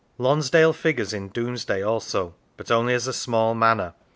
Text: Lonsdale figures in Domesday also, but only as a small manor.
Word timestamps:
Lonsdale 0.17 0.73
figures 0.73 1.13
in 1.13 1.29
Domesday 1.29 1.83
also, 1.83 2.33
but 2.57 2.71
only 2.71 2.95
as 2.95 3.05
a 3.05 3.13
small 3.13 3.53
manor. 3.53 3.93